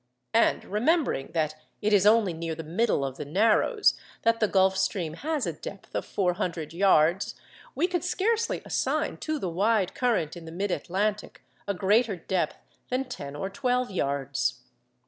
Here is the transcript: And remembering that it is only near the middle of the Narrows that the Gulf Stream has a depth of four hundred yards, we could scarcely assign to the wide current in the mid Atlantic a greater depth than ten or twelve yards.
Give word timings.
And 0.33 0.65
remembering 0.65 1.27
that 1.33 1.53
it 1.79 1.93
is 1.93 2.07
only 2.07 2.33
near 2.33 2.55
the 2.55 2.63
middle 2.63 3.05
of 3.05 3.17
the 3.17 3.23
Narrows 3.23 3.93
that 4.23 4.39
the 4.39 4.47
Gulf 4.47 4.75
Stream 4.75 5.13
has 5.13 5.45
a 5.45 5.53
depth 5.53 5.93
of 5.93 6.07
four 6.07 6.33
hundred 6.33 6.73
yards, 6.73 7.35
we 7.75 7.85
could 7.85 8.03
scarcely 8.03 8.63
assign 8.65 9.17
to 9.17 9.37
the 9.37 9.47
wide 9.47 9.93
current 9.93 10.35
in 10.35 10.45
the 10.45 10.51
mid 10.51 10.71
Atlantic 10.71 11.43
a 11.67 11.75
greater 11.75 12.15
depth 12.15 12.57
than 12.89 13.05
ten 13.09 13.35
or 13.35 13.51
twelve 13.51 13.91
yards. 13.91 14.61